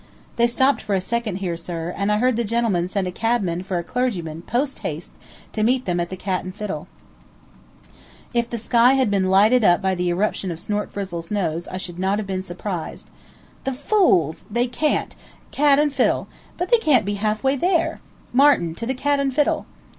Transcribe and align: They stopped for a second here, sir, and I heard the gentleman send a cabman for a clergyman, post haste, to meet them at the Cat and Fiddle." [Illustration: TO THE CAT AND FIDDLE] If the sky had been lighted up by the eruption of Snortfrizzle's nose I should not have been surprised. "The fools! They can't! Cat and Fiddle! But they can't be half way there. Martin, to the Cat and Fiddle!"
They 0.35 0.47
stopped 0.47 0.81
for 0.81 0.95
a 0.95 0.99
second 0.99 1.35
here, 1.35 1.55
sir, 1.55 1.93
and 1.95 2.11
I 2.11 2.17
heard 2.17 2.35
the 2.35 2.43
gentleman 2.43 2.87
send 2.87 3.05
a 3.07 3.11
cabman 3.11 3.61
for 3.61 3.77
a 3.77 3.83
clergyman, 3.83 4.41
post 4.41 4.79
haste, 4.79 5.11
to 5.53 5.61
meet 5.61 5.85
them 5.85 5.99
at 5.99 6.09
the 6.09 6.17
Cat 6.17 6.43
and 6.43 6.55
Fiddle." 6.55 6.87
[Illustration: 7.53 7.59
TO 7.61 7.83
THE 7.83 7.87
CAT 7.87 7.97
AND 8.23 8.33
FIDDLE] 8.33 8.39
If 8.39 8.49
the 8.49 8.57
sky 8.65 8.93
had 8.93 9.11
been 9.11 9.29
lighted 9.29 9.63
up 9.63 9.79
by 9.79 9.93
the 9.93 10.09
eruption 10.09 10.49
of 10.49 10.57
Snortfrizzle's 10.59 11.29
nose 11.29 11.67
I 11.67 11.77
should 11.77 11.99
not 11.99 12.17
have 12.17 12.25
been 12.25 12.41
surprised. 12.41 13.11
"The 13.63 13.73
fools! 13.73 14.43
They 14.49 14.65
can't! 14.65 15.15
Cat 15.51 15.77
and 15.77 15.93
Fiddle! 15.93 16.27
But 16.57 16.71
they 16.71 16.79
can't 16.79 17.05
be 17.05 17.13
half 17.21 17.43
way 17.43 17.55
there. 17.55 17.99
Martin, 18.33 18.73
to 18.73 18.87
the 18.87 18.95
Cat 18.95 19.19
and 19.19 19.31
Fiddle!" 19.31 19.67